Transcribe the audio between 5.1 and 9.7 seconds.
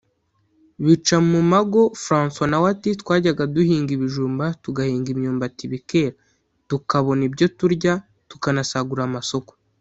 imyumbati bikera dukabona ibyo turya tukanasagurira amasoko